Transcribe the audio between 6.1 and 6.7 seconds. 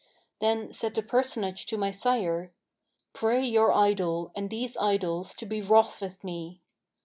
me.'